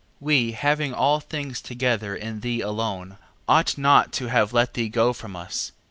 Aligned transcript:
10:5. 0.15 0.21
We 0.21 0.51
having 0.53 0.93
all 0.95 1.19
things 1.19 1.61
together 1.61 2.15
in 2.15 2.39
thee 2.39 2.59
alone, 2.59 3.19
ought 3.47 3.77
not 3.77 4.11
to 4.13 4.29
have 4.29 4.51
let 4.51 4.73
thee 4.73 4.89
go 4.89 5.13
from 5.13 5.35
us. 5.35 5.73